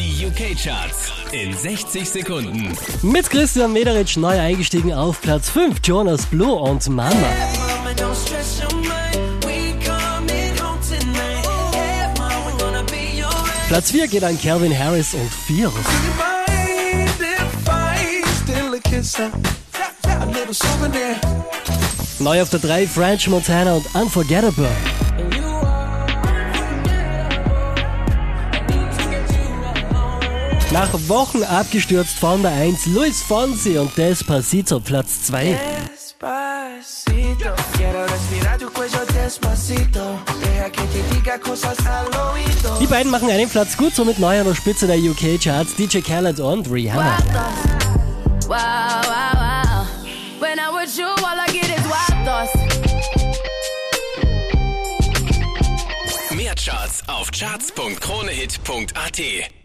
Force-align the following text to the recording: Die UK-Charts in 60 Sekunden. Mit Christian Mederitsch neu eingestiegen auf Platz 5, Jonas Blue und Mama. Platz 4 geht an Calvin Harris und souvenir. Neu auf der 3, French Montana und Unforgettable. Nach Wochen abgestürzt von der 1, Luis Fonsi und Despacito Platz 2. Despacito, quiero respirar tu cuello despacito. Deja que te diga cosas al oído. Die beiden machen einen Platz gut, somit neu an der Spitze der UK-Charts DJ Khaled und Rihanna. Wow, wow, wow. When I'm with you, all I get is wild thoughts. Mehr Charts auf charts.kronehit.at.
Die 0.00 0.24
UK-Charts 0.24 1.12
in 1.30 1.54
60 1.54 2.08
Sekunden. 2.08 2.74
Mit 3.02 3.28
Christian 3.28 3.70
Mederitsch 3.74 4.16
neu 4.16 4.40
eingestiegen 4.40 4.94
auf 4.94 5.20
Platz 5.20 5.50
5, 5.50 5.76
Jonas 5.84 6.24
Blue 6.24 6.54
und 6.54 6.88
Mama. 6.88 7.12
Platz 13.68 13.90
4 13.90 14.08
geht 14.08 14.24
an 14.24 14.40
Calvin 14.40 14.72
Harris 14.78 15.12
und 15.12 15.30
souvenir. 20.54 21.16
Neu 22.20 22.40
auf 22.40 22.48
der 22.48 22.60
3, 22.60 22.86
French 22.86 23.28
Montana 23.28 23.74
und 23.74 23.94
Unforgettable. 23.94 24.70
Nach 30.72 30.88
Wochen 31.08 31.42
abgestürzt 31.42 32.16
von 32.16 32.42
der 32.42 32.52
1, 32.52 32.86
Luis 32.86 33.22
Fonsi 33.22 33.76
und 33.76 33.98
Despacito 33.98 34.78
Platz 34.78 35.24
2. 35.24 35.58
Despacito, 35.90 37.56
quiero 37.76 38.04
respirar 38.04 38.56
tu 38.56 38.70
cuello 38.70 39.04
despacito. 39.12 40.20
Deja 40.40 40.70
que 40.70 40.82
te 40.82 41.02
diga 41.12 41.40
cosas 41.40 41.76
al 41.84 42.06
oído. 42.06 42.78
Die 42.78 42.86
beiden 42.86 43.10
machen 43.10 43.28
einen 43.30 43.48
Platz 43.48 43.76
gut, 43.76 43.96
somit 43.96 44.20
neu 44.20 44.38
an 44.38 44.46
der 44.46 44.54
Spitze 44.54 44.86
der 44.86 44.98
UK-Charts 44.98 45.74
DJ 45.74 46.02
Khaled 46.02 46.38
und 46.38 46.70
Rihanna. 46.70 47.18
Wow, 48.46 48.46
wow, 48.46 49.02
wow. 49.34 49.88
When 50.38 50.60
I'm 50.60 50.72
with 50.80 50.96
you, 50.96 51.06
all 51.06 51.36
I 51.36 51.46
get 51.50 51.68
is 51.68 51.84
wild 51.88 52.24
thoughts. 52.24 52.52
Mehr 56.30 56.54
Charts 56.54 57.02
auf 57.08 57.32
charts.kronehit.at. 57.32 59.59